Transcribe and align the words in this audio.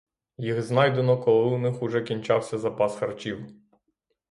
Їх 0.37 0.61
знайдено, 0.61 1.17
коли 1.17 1.39
у 1.39 1.57
них 1.57 1.81
уже 1.83 2.01
кінчався 2.01 2.57
запас 2.57 2.95
харчів. 2.97 3.45